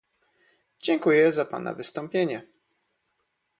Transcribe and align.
Dziękuję 0.79 1.31
za 1.31 1.45
pana 1.45 1.73
wystąpienie 1.73 2.47